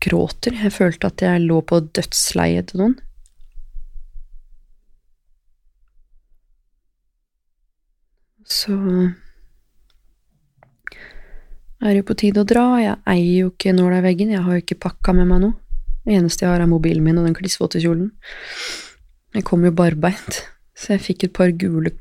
[0.00, 0.56] gråter.
[0.64, 2.98] Jeg følte at jeg lå på dødsleiet til noen.
[8.50, 8.74] Så
[11.80, 12.64] er det jo på tide å dra.
[12.82, 15.56] Jeg eier jo ikke nåla i veggen, jeg har jo ikke pakka med meg noe.
[16.04, 18.10] Det eneste jeg har, er mobilen min og den klissvåte kjolen.
[19.36, 20.40] Jeg kom jo barbeint,
[20.74, 21.92] så jeg fikk et par gule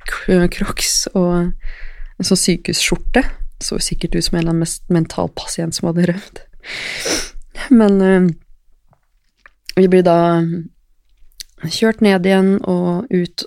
[0.49, 3.21] crocs og en sånn sykehusskjorte.
[3.59, 6.43] Så sikkert ut som en eller annen mental pasient som hadde rømt.
[7.69, 8.29] Men øh,
[9.75, 10.19] vi blir da
[11.67, 13.45] kjørt ned igjen og ut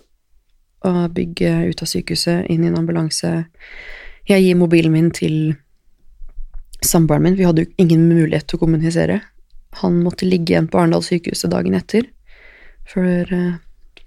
[0.85, 3.33] av bygget, ut av sykehuset, inn i en ambulanse.
[4.29, 5.55] Jeg gir mobilen min til
[6.83, 9.21] samboeren min, vi hadde jo ingen mulighet til å kommunisere.
[9.81, 12.09] Han måtte ligge igjen på Arendal sykehuset dagen etter,
[12.91, 13.61] før uh,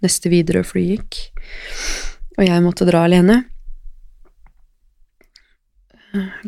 [0.04, 1.22] neste videre fly gikk.
[2.36, 3.44] Og jeg måtte dra alene.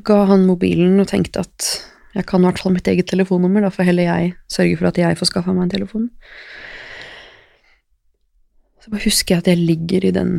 [0.08, 1.70] Ga han mobilen og tenkte at
[2.18, 4.98] jeg kan i hvert fall mitt eget telefonnummer, da får heller jeg sørge for at
[4.98, 6.08] jeg får skaffa meg en telefon.
[8.82, 10.32] Så bare husker jeg at jeg ligger i den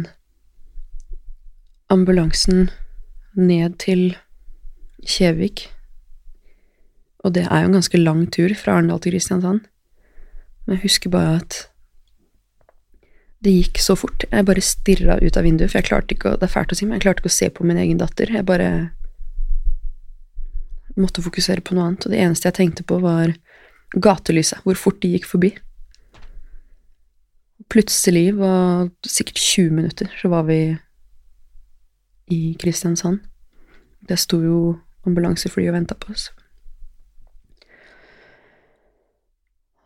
[1.93, 2.71] ambulansen
[3.39, 4.17] ned til
[5.07, 5.69] Kjevik.
[7.23, 9.67] Og det er jo en ganske lang tur fra Arendal til Kristiansand.
[10.67, 11.59] Men jeg husker bare at
[13.45, 14.27] det gikk så fort.
[14.33, 16.79] Jeg bare stirra ut av vinduet, for jeg klarte ikke å Det er fælt å
[16.79, 18.33] si, men jeg klarte ikke å se på min egen datter.
[18.35, 18.71] Jeg bare
[21.01, 23.33] måtte fokusere på noe annet, og det eneste jeg tenkte på, var
[23.95, 25.53] gatelyset, hvor fort de gikk forbi.
[27.69, 30.61] Plutselig, var sikkert 20 minutter, så var vi
[32.33, 33.21] i Kristiansand.
[34.09, 34.59] Det sto jo
[35.09, 36.29] ambulansefly og venta på oss.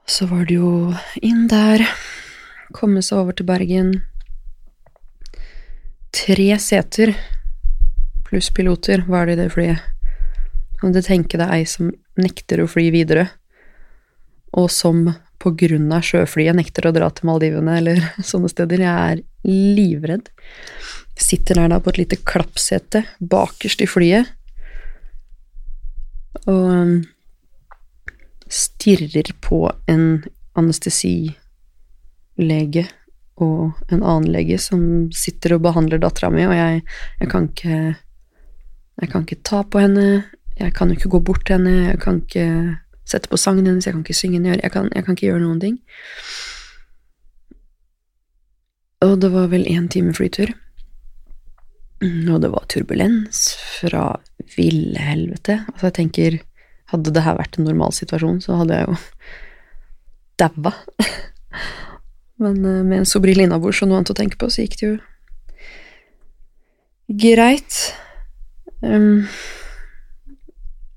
[0.07, 1.85] Så var det jo inn der,
[2.75, 3.95] komme seg over til Bergen.
[6.13, 7.15] Tre seter
[8.27, 9.81] pluss piloter var det i det flyet.
[10.83, 13.29] Kan du tenke deg ei som nekter å fly videre,
[14.59, 15.07] og som
[15.43, 18.83] på grunn av sjøflyet nekter å dra til Maldivene eller sånne steder?
[18.83, 20.27] Jeg er livredd.
[21.15, 24.27] Sitter der da på et lite klappsete bakerst i flyet
[26.49, 27.05] og um,
[28.51, 30.25] stirrer på en
[30.59, 31.37] anestesilege
[33.43, 36.83] og en annen lege som sitter og behandler dattera mi, og jeg,
[37.21, 37.77] jeg kan ikke
[39.03, 40.25] Jeg kan ikke ta på henne,
[40.63, 42.47] jeg kan jo ikke gå bort til henne, jeg kan ikke
[43.09, 45.43] sette på sangen hennes, jeg kan ikke synge henne, jeg kan, jeg kan ikke gjøre
[45.45, 45.79] noen ting.
[49.03, 50.53] Og det var vel én time flytur.
[52.03, 54.07] Og det var turbulens fra
[54.57, 55.61] ville helvete.
[55.73, 56.41] Altså, jeg tenker
[56.93, 58.97] Hadde det her vært en normal situasjon, så hadde jeg jo
[60.43, 60.73] daua.
[62.43, 64.89] Men eh, med en Sobril innabords og noe annet å tenke på, så gikk det
[64.91, 64.99] jo
[67.23, 67.79] greit.
[68.85, 69.25] Um,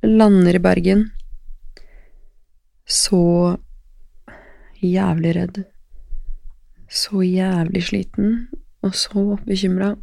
[0.06, 1.10] lander i Bergen.
[2.86, 3.58] Så
[4.82, 5.64] jævlig redd.
[6.90, 8.48] Så jævlig sliten,
[8.86, 9.96] og så bekymra.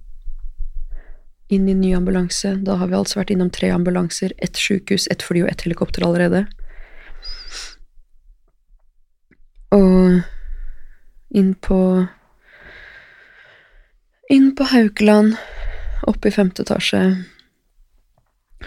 [1.53, 2.57] Inn i ny ambulanse.
[2.65, 6.07] Da har vi altså vært innom tre ambulanser, ett sykehus, ett fly og ett helikopter
[6.07, 6.47] allerede.
[9.73, 10.23] Og
[11.31, 11.79] inn på
[14.33, 15.35] Inn på Haukeland,
[16.09, 17.03] oppe i femte etasje.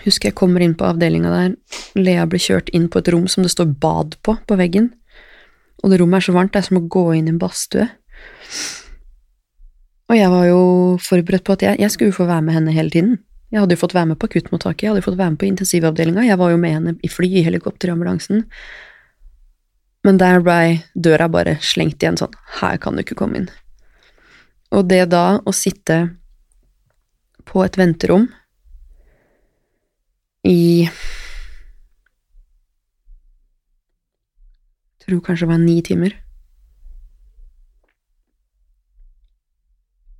[0.04, 1.56] Husker jeg kommer inn på avdelinga der.
[1.98, 4.92] Lea blir kjørt inn på et rom som det står bad på, på veggen.
[5.84, 7.88] Og det rommet er så varmt, det er som å gå inn i en badstue.
[10.06, 10.60] Og jeg var jo
[11.02, 13.18] forberedt på at jeg, jeg skulle få være med henne hele tiden.
[13.54, 15.48] Jeg hadde jo fått være med på akuttmottaket, jeg hadde jo fått være med på
[15.48, 18.44] intensivavdelinga, jeg var jo med henne i fly, i helikopter, i ambulansen.
[20.06, 23.48] Men der blei døra bare slengt igjen sånn, her kan du ikke komme inn.
[24.76, 26.00] Og det da å sitte
[27.46, 28.28] på et venterom
[30.46, 30.86] i
[34.96, 36.16] Jeg tror kanskje det var ni timer.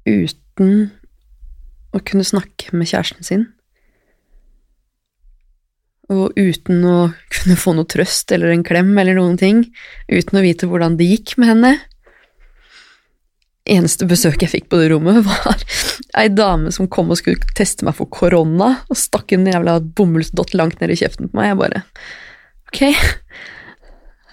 [0.06, 0.90] uten
[1.96, 3.46] å kunne snakke med kjæresten sin.
[6.14, 6.98] Og uten å
[7.34, 9.64] kunne få noe trøst eller en klem eller noen ting.
[10.12, 11.74] Uten å vite hvordan det gikk med henne.
[13.66, 15.64] Eneste besøket jeg fikk på det rommet, var
[16.20, 20.54] ei dame som kom og skulle teste meg for korona, og stakk en jævla bomullsdott
[20.58, 21.52] langt ned i kjeften på meg.
[21.52, 21.84] Jeg bare
[22.66, 22.82] Ok,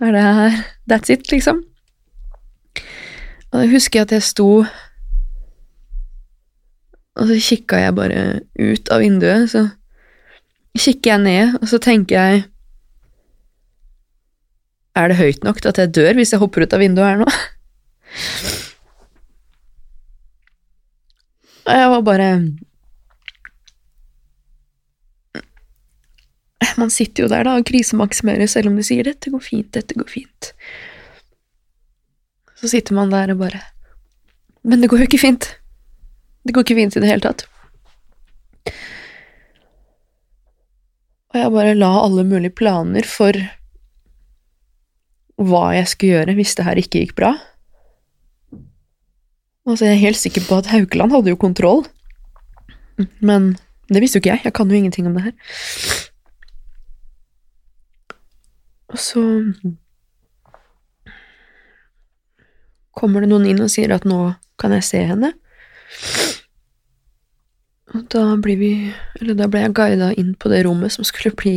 [0.03, 0.57] er det her
[0.91, 1.63] That's it, liksom?
[3.53, 4.49] Og da husker jeg at jeg sto
[7.13, 8.23] Og så kikka jeg bare
[8.57, 9.69] ut av vinduet, så
[10.79, 12.45] kikker jeg ned, og så tenker jeg
[14.97, 17.25] Er det høyt nok til at jeg dør hvis jeg hopper ut av vinduet her
[17.25, 17.31] nå?
[21.63, 22.29] Og jeg var bare
[26.79, 29.95] Man sitter jo der da og krisemaksimerer selv om du sier 'dette går fint, dette
[29.95, 30.53] går fint'.
[32.57, 33.61] Så sitter man der og bare
[34.65, 35.59] Men det går jo ikke fint.
[36.47, 37.47] Det går ikke fint i det hele tatt.
[41.33, 43.33] Og jeg bare la alle mulige planer for
[45.43, 47.33] hva jeg skulle gjøre hvis det her ikke gikk bra.
[49.67, 51.85] Altså, jeg er helt sikker på at Haukeland hadde jo kontroll,
[53.21, 53.53] men
[53.93, 54.45] det visste jo ikke jeg.
[54.45, 55.33] Jeg kan jo ingenting om det her.
[58.93, 59.23] Og så
[62.93, 65.33] kommer det noen inn og sier at nå kan jeg se henne.
[67.93, 68.73] Og da blir vi
[69.21, 71.57] Eller da ble jeg guida inn på det rommet som skulle bli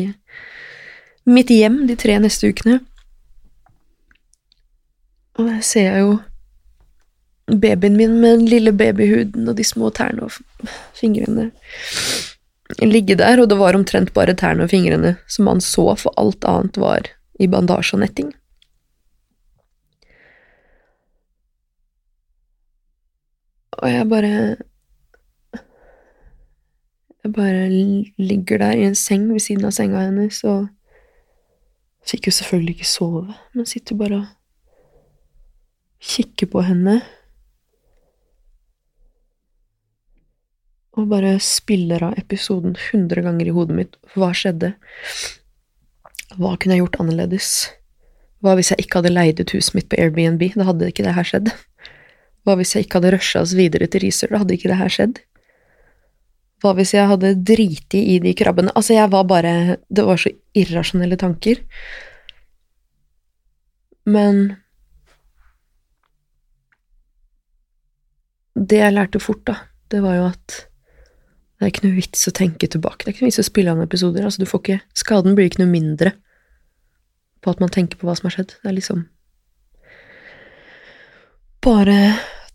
[1.25, 2.79] mitt hjem de tre neste ukene.
[5.39, 6.17] Og der ser jeg jo
[7.47, 10.31] babyen min med den lille babyhuden og de små tærne og
[10.93, 11.51] fingrene
[12.81, 16.45] ligge der, og det var omtrent bare tærne og fingrene som han så, for alt
[16.49, 17.05] annet var
[17.39, 18.33] i bandasje og netting.
[23.71, 24.55] Og jeg bare
[27.25, 27.69] Jeg bare
[28.17, 30.67] ligger der i en seng ved siden av senga hennes og
[32.05, 34.27] fikk jo selvfølgelig ikke sove, men sitter bare og
[36.05, 36.99] kikker på henne.
[40.95, 43.97] Og bare spiller av episoden hundre ganger i hodet mitt.
[44.15, 44.73] Hva skjedde?
[46.35, 47.49] Hva kunne jeg gjort annerledes?
[48.43, 50.43] Hva hvis jeg ikke hadde leid ut huset mitt på Airbnb?
[50.55, 51.51] Da hadde ikke det her skjedd.
[52.45, 54.31] Hva hvis jeg ikke hadde rusha oss videre til Risør?
[54.31, 55.23] Da hadde ikke det her skjedd.
[56.63, 58.73] Hva hvis jeg hadde driti i de krabbene?
[58.77, 61.59] Altså, jeg var bare Det var så irrasjonelle tanker.
[64.05, 64.55] Men
[68.55, 69.57] Det jeg lærte fort, da,
[69.91, 70.53] det var jo at
[71.55, 73.03] det er ikke noe vits å tenke tilbake.
[73.03, 74.25] Det er ikke noe vits å spille an episoder.
[74.27, 76.11] Altså, du får ikke Skaden blir ikke noe mindre
[77.45, 78.57] på at man tenker på hva som har skjedd.
[78.59, 79.05] Det er liksom
[81.65, 81.97] Bare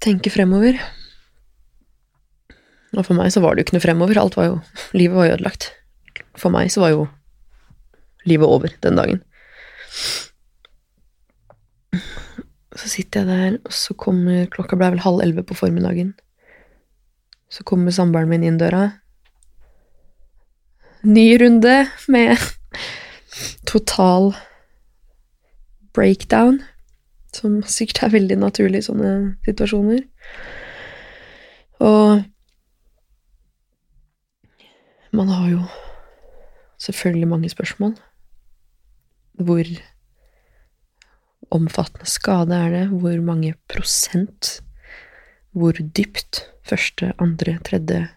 [0.05, 0.77] tenke fremover.
[2.95, 4.21] Og for meg så var det jo ikke noe fremover.
[4.21, 4.61] Alt var jo
[4.95, 5.71] Livet var jo ødelagt.
[6.39, 7.09] For meg så var jo
[8.29, 9.23] livet over den dagen.
[12.77, 16.13] Så sitter jeg der, og så kommer Klokka ble vel halv elleve på formiddagen.
[17.51, 18.87] Så kommer samboeren min inn døra.
[21.03, 21.75] Ny runde
[22.13, 22.39] med
[23.67, 24.35] total
[25.97, 26.61] breakdown,
[27.35, 29.13] som sikkert er veldig naturlig i sånne
[29.47, 30.05] situasjoner.
[31.81, 32.23] Og
[35.17, 35.63] man har jo
[36.79, 37.97] selvfølgelig mange spørsmål.
[39.41, 39.65] Hvor
[41.51, 42.87] omfattende skade er det?
[42.93, 44.61] Hvor mange prosent?
[45.53, 46.45] Hvor dypt?
[46.67, 48.09] Første, andre, tredje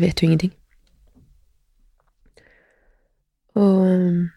[0.00, 0.54] Vet jo ingenting.
[3.54, 4.30] Og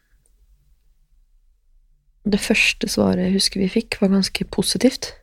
[2.28, 5.14] det første svaret jeg husker vi fikk, var ganske positivt.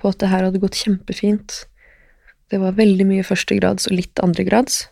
[0.00, 1.60] På at det her hadde gått kjempefint.
[2.50, 4.86] Det var veldig mye førstegrads og litt andregrads.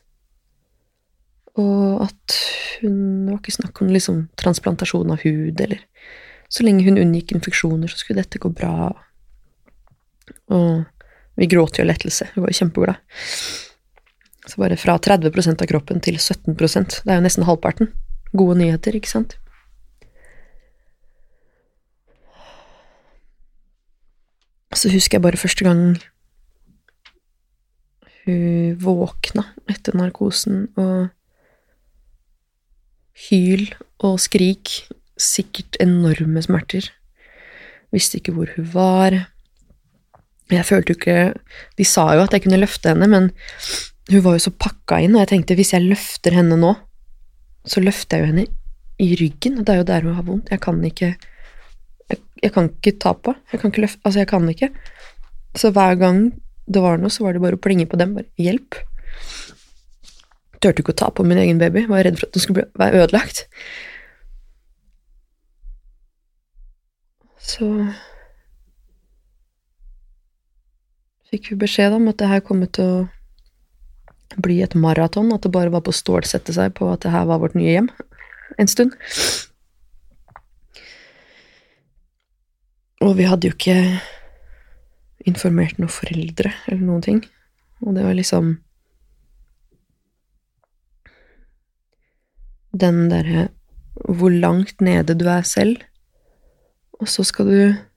[1.59, 2.39] Og at
[2.81, 5.81] hun Det var ikke snakk om liksom transplantasjon av hud, eller
[6.51, 8.91] Så lenge hun unngikk infeksjoner, så skulle dette gå bra.
[10.51, 10.85] Og
[11.41, 12.29] vi gråt jo av lettelse.
[12.35, 12.99] Vi var kjempeglade.
[14.47, 17.89] Så bare fra 30% av kroppen til 17% Det er jo nesten halvparten.
[18.37, 19.37] Gode nyheter, ikke sant?
[24.77, 25.97] Så husker jeg bare første gang
[28.27, 31.09] hun våkna etter narkosen, og
[33.31, 33.65] hyl
[34.05, 34.77] og skrik,
[35.21, 36.93] sikkert enorme smerter.
[37.91, 39.23] Visste ikke hvor hun var.
[40.51, 41.19] Jeg følte jo ikke
[41.79, 43.31] De sa jo at jeg kunne løfte henne, men
[44.11, 46.73] hun var jo så pakka inn, og jeg tenkte hvis jeg løfter henne nå,
[47.69, 48.47] så løfter jeg jo henne
[49.01, 50.51] i ryggen, og det er jo der hun har vondt.
[50.51, 51.15] Jeg kan ikke
[52.11, 53.37] Jeg, jeg kan ikke ta på.
[53.53, 54.69] Jeg kan ikke løfte Altså, jeg kan ikke.
[55.55, 56.33] Så hver gang
[56.67, 58.17] det var noe, så var det bare å plinge på dem.
[58.17, 58.81] Bare 'hjelp'.
[60.61, 61.87] Turte ikke å ta på min egen baby.
[61.87, 63.47] Var redd for at den skulle være ødelagt.
[67.39, 67.71] Så
[71.31, 75.53] fikk vi beskjed om at det her kom til å bli et maraton, at det
[75.55, 77.91] bare var på å stålsette seg på at det her var vårt nye hjem
[78.59, 78.95] en stund.
[83.01, 83.77] Og vi hadde jo ikke
[85.29, 87.23] informert noen foreldre eller noen ting.
[87.85, 88.59] Og det var liksom
[92.81, 93.49] Den derre
[94.07, 95.81] hvor langt nede du er selv,
[97.03, 97.90] og så skal du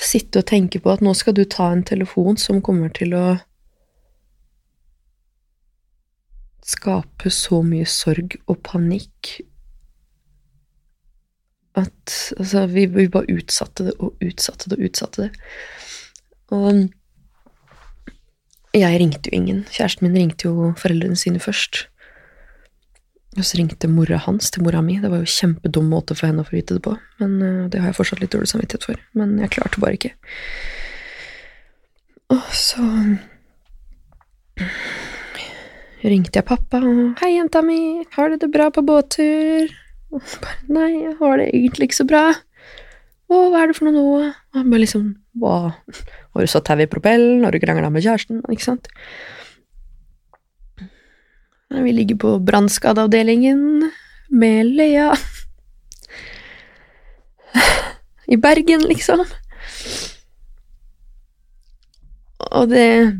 [0.00, 3.24] sitte og tenke på at nå skal du ta en telefon som kommer til å
[6.70, 9.40] skape så mye sorg og panikk
[11.78, 15.30] at altså, vi, vi bare utsatte det og utsatte det og utsatte det.
[16.50, 16.88] Og
[18.74, 19.64] jeg ringte jo ingen.
[19.70, 21.86] Kjæresten min ringte jo foreldrene sine først.
[23.38, 24.96] Og så ringte mora hans til mora mi.
[24.98, 26.96] Det var jo kjempedum måte for henne å få vite det på.
[27.22, 29.02] Men uh, det har jeg fortsatt litt dårlig samvittighet for.
[29.18, 30.14] Men jeg klarte bare ikke.
[32.34, 32.82] Og så
[36.02, 39.70] ringte jeg pappa og 'Hei, jenta mi, har du det bra på båttur?'
[40.10, 42.38] Og så bare 'Nei, jeg har det egentlig ikke så bra'.
[43.30, 45.74] 'Å, hva er det for noe nå?' Og han bare liksom 'Hva,
[46.34, 47.44] har du satt tau i propellen?
[47.44, 48.88] Har du krangla med kjæresten?' Ikke sant?
[51.70, 53.90] Vi ligger på brannskadeavdelingen
[54.28, 55.16] med Lea.
[58.26, 59.24] I Bergen, liksom.
[62.38, 63.18] Og det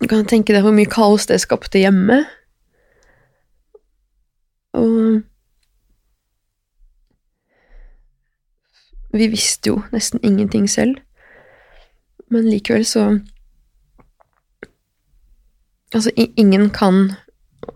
[0.00, 2.24] Du kan tenke deg hvor mye kaos det skapte hjemme.
[4.74, 5.22] Og
[9.14, 10.96] Vi visste jo nesten ingenting selv,
[12.30, 13.20] men likevel så
[15.94, 17.12] Altså, ingen kan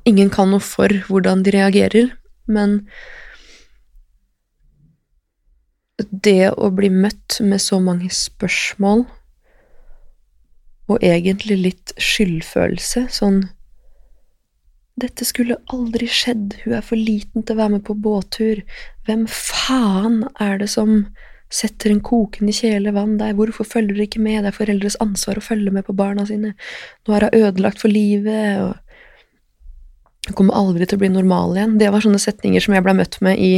[0.09, 2.12] Ingen kan noe for hvordan de reagerer,
[2.48, 2.80] men
[5.98, 9.04] det å bli møtt med så mange spørsmål,
[10.88, 13.46] og egentlig litt skyldfølelse, sånn
[14.98, 18.64] Dette skulle aldri skjedd, hun er for liten til å være med på båttur,
[19.06, 21.04] hvem faen er det som
[21.54, 25.38] setter en kokende kjele vann der, hvorfor følger dere ikke med, det er foreldres ansvar
[25.38, 26.50] å følge med på barna sine,
[27.06, 28.74] nå er hun ødelagt for livet, og
[30.26, 31.78] hun kommer aldri til å bli normal igjen.
[31.80, 33.52] Det var sånne setninger som jeg ble møtt med i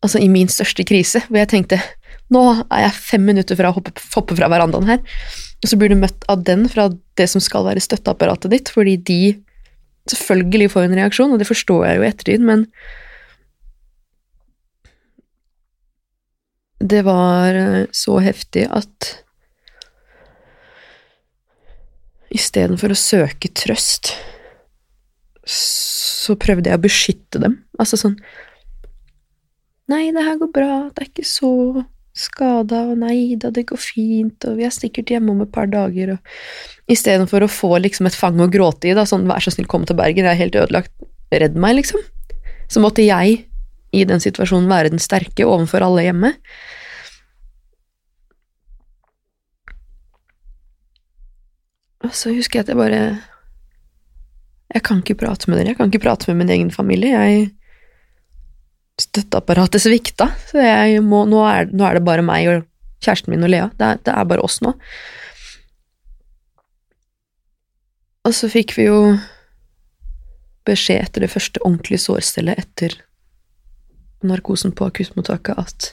[0.00, 1.76] Altså i min største krise, hvor jeg tenkte
[2.32, 2.40] nå
[2.72, 5.02] er jeg fem minutter fra å hoppe, hoppe fra verandaen her,
[5.60, 6.86] og så blir du møtt av den fra
[7.20, 9.18] det som skal være støtteapparatet ditt, fordi de
[10.08, 12.64] selvfølgelig får en reaksjon, og det forstår jeg jo i ettertid, men
[16.80, 17.60] det var
[17.92, 19.10] så heftig at
[22.30, 24.14] istedenfor å søke trøst,
[25.50, 27.58] så prøvde jeg å beskytte dem.
[27.80, 28.18] Altså sånn
[29.90, 31.48] Nei, det her går bra, det er ikke så
[32.14, 35.66] skada, og nei da, det går fint, og vi er sikkert hjemme om et par
[35.70, 39.50] dager, og istedenfor å få liksom et fang å gråte i, da, sånn vær så
[39.54, 40.94] snill, kom til Bergen, jeg er helt ødelagt,
[41.34, 42.02] redd meg, liksom,
[42.70, 43.40] så måtte jeg
[43.90, 46.32] i den situasjonen være den sterke overfor alle hjemme.
[52.10, 53.02] Og så husker jeg at jeg bare
[54.74, 57.14] Jeg kan ikke prate med dere, jeg kan ikke prate med min egen familie.
[57.14, 57.50] Jeg
[59.00, 62.66] Støtteapparatet svikta, så jeg må, nå, er, nå er det bare meg og
[63.00, 63.70] kjæresten min og Lea.
[63.78, 64.74] Det er, det er bare oss nå.
[68.28, 68.98] Og så fikk vi jo
[70.68, 72.98] beskjed etter det første ordentlige sårstellet etter
[74.20, 75.90] narkosen på akuttmottaket at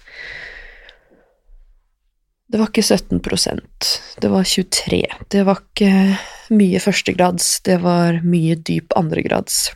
[2.47, 3.87] det var ikke 17%
[4.23, 6.17] det var 23 Det var ikke
[6.55, 9.73] mye førstegrads, det var mye dyp andregrads.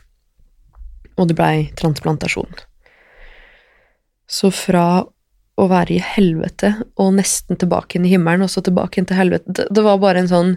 [1.20, 2.62] Og det blei transplantasjon.
[4.32, 5.04] Så fra
[5.60, 9.20] å være i helvete og nesten tilbake inn i himmelen, og så tilbake inn til
[9.20, 10.56] helvete det, var bare en sånn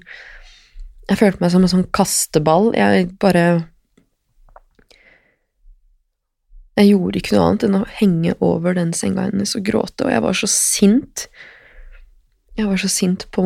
[1.10, 2.70] Jeg følte meg som en sånn kasteball.
[2.78, 3.66] Jeg bare
[6.78, 10.14] Jeg gjorde ikke noe annet enn å henge over den senga hennes og gråte, og
[10.14, 11.26] jeg var så sint.
[12.54, 13.44] Jeg var så sint på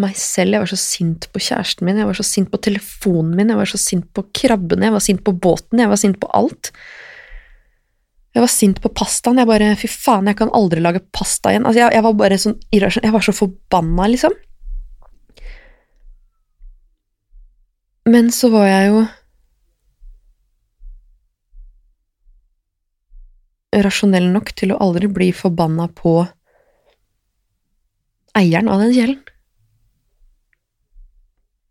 [0.00, 3.34] meg selv, jeg var så sint på kjæresten min, jeg var så sint på telefonen
[3.36, 6.20] min, jeg var så sint på krabbene, jeg var sint på båten, jeg var sint
[6.22, 6.70] på alt.
[8.30, 11.66] Jeg var sint på pastaen, jeg bare fy faen, jeg kan aldri lage pasta igjen.
[11.66, 14.36] Altså, jeg, jeg var bare sånn irrasjonell, jeg var så forbanna, liksom.
[18.10, 19.00] Men så var jeg jo
[23.84, 26.20] rasjonell nok til å aldri bli forbanna på
[28.38, 29.20] eieren av den kjelen.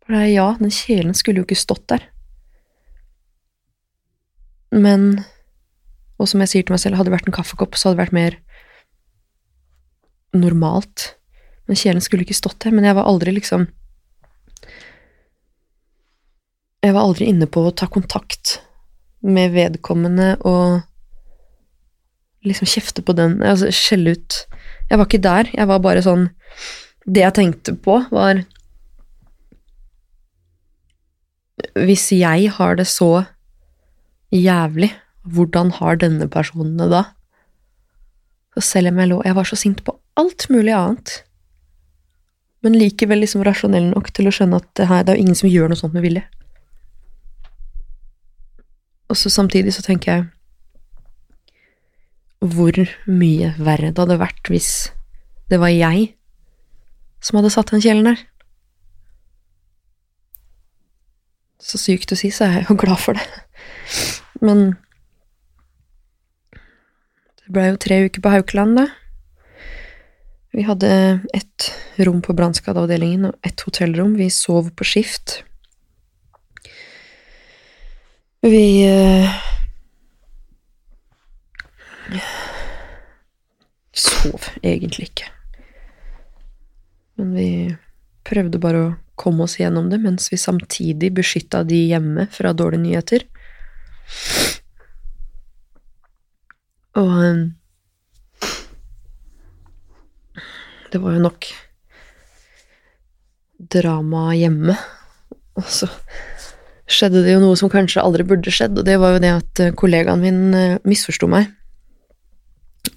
[0.04, 2.06] For ja, den kjelen skulle jo ikke stått der.
[4.70, 5.24] Men
[6.20, 8.02] Og som jeg sier til meg selv, hadde det vært en kaffekopp, så hadde det
[8.02, 8.34] vært mer
[10.36, 11.14] normalt.
[11.64, 13.70] Den kjelen skulle ikke stått der, men jeg var aldri liksom
[16.84, 18.58] Jeg var aldri inne på å ta kontakt
[19.20, 20.80] med vedkommende og
[22.44, 24.38] liksom kjefte på den, altså skjelle ut.
[24.90, 26.28] Jeg var ikke der, jeg var bare sånn
[27.06, 28.42] Det jeg tenkte på, var
[31.78, 33.24] Hvis jeg har det så
[34.34, 34.90] jævlig,
[35.22, 37.04] hvordan har denne personen det da?
[38.54, 41.12] Så selv om jeg lå Jeg var så sint på alt mulig annet,
[42.60, 45.48] men likevel liksom rasjonell nok til å skjønne at her, det er jo ingen som
[45.48, 46.24] gjør noe sånt med vilje.
[49.08, 50.26] Og så samtidig så tenker jeg
[52.40, 52.76] hvor
[53.06, 54.72] mye verre det hadde vært hvis
[55.50, 56.14] det var jeg
[57.20, 58.20] som hadde satt den kjelen der.
[61.60, 63.26] Så sykt å si, så er jeg jo glad for det.
[64.40, 64.72] Men
[67.42, 68.86] det blei jo tre uker på Haukeland, da.
[70.56, 70.90] Vi hadde
[71.36, 71.68] ett
[72.02, 74.16] rom på brannskadeavdelingen og ett hotellrom.
[74.18, 75.42] Vi sov på skift.
[78.42, 78.88] Vi
[84.20, 85.30] sov egentlig ikke.
[87.20, 87.48] Men vi
[88.26, 88.90] prøvde bare å
[89.20, 93.26] komme oss gjennom det, mens vi samtidig beskytta de hjemme fra dårlige nyheter.
[97.00, 97.42] Og eh,
[100.90, 101.50] det var jo nok
[103.70, 104.76] drama hjemme.
[105.60, 105.88] Og så
[106.90, 109.62] skjedde det jo noe som kanskje aldri burde skjedd, og det var jo det at
[109.62, 111.52] eh, kollegaen min eh, misforsto meg.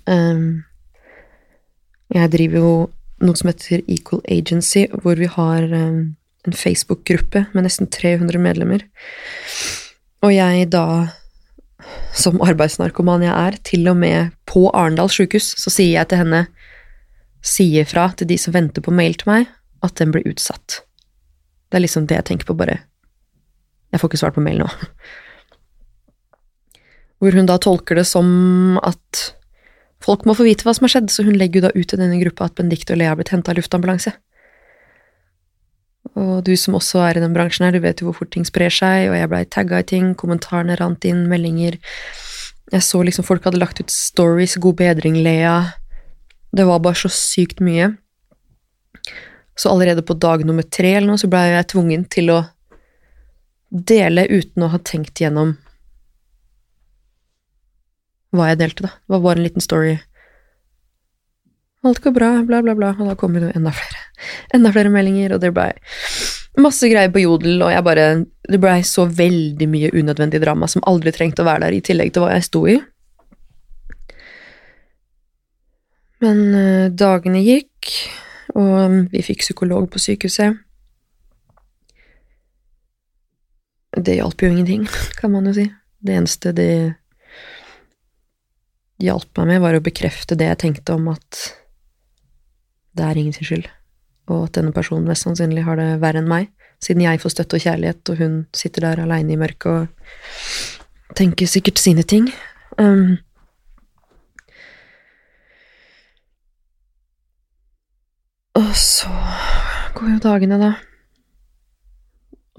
[0.09, 0.63] Um,
[2.13, 2.73] jeg driver jo
[3.23, 8.83] noe som heter Equal Agency, hvor vi har um, en Facebook-gruppe med nesten 300 medlemmer.
[10.23, 10.85] Og jeg da,
[12.15, 16.45] som arbeidsnarkoman jeg er, til og med på Arendal sjukehus, så sier jeg til henne
[17.43, 19.51] sier fra til de som venter på mail til meg,
[19.83, 20.81] at den blir utsatt.
[21.67, 22.83] Det er liksom det jeg tenker på, bare
[23.93, 24.67] Jeg får ikke svart på mail nå.
[27.21, 29.35] Hvor hun da tolker det som at
[30.03, 31.99] folk må få vite hva som har skjedd, så hun legger jo da ut i
[31.99, 34.13] denne gruppa at Benedicte og Lea har blitt henta av luftambulanse.
[36.19, 38.45] Og du som også er i den bransjen her, du vet jo hvor fort ting
[38.45, 41.79] sprer seg, og jeg blei tagga i ting, kommentarene rant inn, meldinger
[42.73, 45.73] Jeg så liksom folk hadde lagt ut stories, god bedring, Lea.
[46.55, 47.91] Det var bare så sykt mye.
[49.55, 52.39] Så allerede på dag nummer tre eller noe, så blei jeg tvungen til å
[53.69, 55.55] dele uten å ha tenkt gjennom
[58.33, 58.95] hva jeg delte, da.
[58.97, 59.97] Det var bare en liten story.
[61.83, 64.07] Alt går bra, bla, bla, bla, og da kom det enda flere.
[64.55, 65.73] Enda flere meldinger, og det blei
[66.61, 68.07] masse greier på Jodel, og jeg bare
[68.49, 72.11] Det blei så veldig mye unødvendig drama som aldri trengte å være der, i tillegg
[72.13, 72.75] til hva jeg sto i.
[76.23, 77.93] Men uh, dagene gikk,
[78.59, 80.59] og vi fikk psykolog på sykehuset.
[84.03, 84.83] Det hjalp jo ingenting,
[85.19, 85.69] kan man jo si.
[86.03, 86.73] Det eneste det
[89.03, 91.41] hjalp meg med, var å bekrefte det jeg tenkte om at
[92.97, 93.67] det er ingen sin skyld,
[94.29, 96.51] og at denne personen mest sannsynlig har det verre enn meg,
[96.83, 101.49] siden jeg får støtte og kjærlighet, og hun sitter der aleine i mørket og tenker
[101.49, 102.29] sikkert sine ting.
[102.77, 103.17] Um,
[108.53, 109.09] Og så
[109.97, 110.73] går jo dagene, da.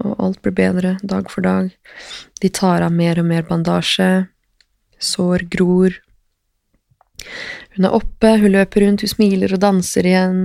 [0.03, 1.69] Og alt blir bedre dag for dag.
[2.43, 4.27] De tar av mer og mer bandasje.
[4.99, 5.95] Sår gror.
[7.75, 10.39] Hun er oppe, hun løper rundt, hun smiler og danser igjen.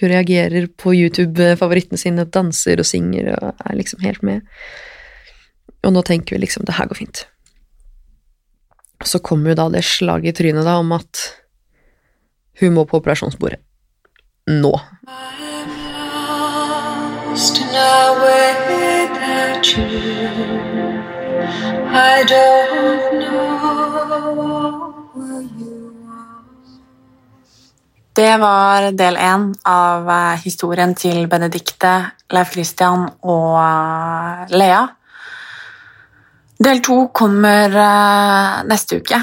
[0.00, 4.46] Hun reagerer på YouTube-favorittene sine, danser og synger og er liksom helt med.
[5.84, 7.24] Og nå tenker vi liksom det her går fint.
[9.04, 11.24] Så kommer jo da det slaget i trynet da om at
[12.60, 13.62] hun må på operasjonsbordet
[14.50, 14.74] nå.
[28.12, 31.92] Det var del én av eh, historien til Benedicte,
[32.34, 34.80] Leif Christian og eh, Lea.
[36.58, 39.20] Del to kommer eh, neste uke.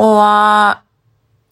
[0.00, 0.22] Og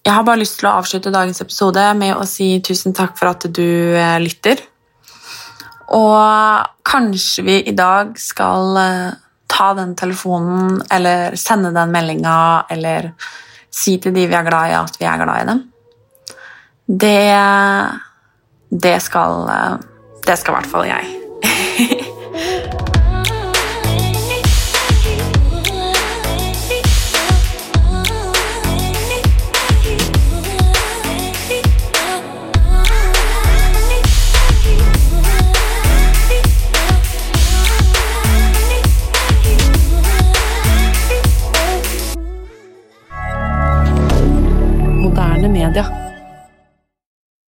[0.06, 3.34] jeg har bare lyst til å avslutte dagens episode med å si tusen takk for
[3.34, 4.62] at du lytter.
[5.98, 8.78] Og kanskje vi i dag skal
[9.50, 12.36] ta den telefonen eller sende den meldinga
[12.70, 13.12] eller
[13.68, 15.66] si til de vi er glad i, at vi er glad i dem.
[16.86, 17.34] Det
[18.70, 19.50] Det skal
[20.26, 21.04] Det skal i hvert fall jeg.
[45.16, 46.05] moderne media.